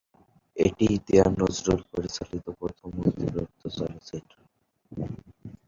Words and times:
এটিই 0.57 0.95
দেওয়ান 1.07 1.33
নজরুল 1.41 1.81
পরিচালিত 1.91 2.45
প্রথম 2.59 2.89
মুক্তিপ্রাপ্ত 2.97 3.61
চলচ্চিত্র। 3.77 4.35